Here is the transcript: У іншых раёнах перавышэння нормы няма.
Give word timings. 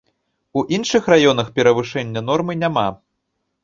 У 0.61 0.63
іншых 0.77 1.11
раёнах 1.15 1.53
перавышэння 1.61 2.27
нормы 2.35 2.61
няма. 2.67 2.91